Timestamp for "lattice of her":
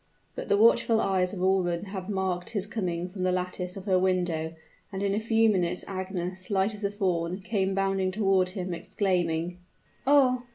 3.31-3.99